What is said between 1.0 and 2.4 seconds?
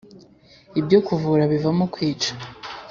kuvura bivamo kwica.